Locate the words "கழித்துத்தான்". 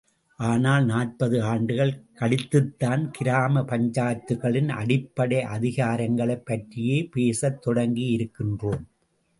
2.19-3.09